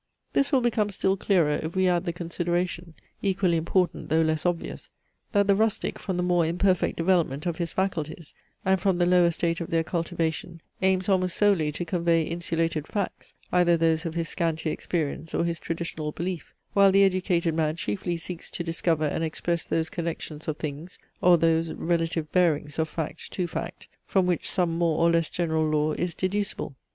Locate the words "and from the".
8.65-9.05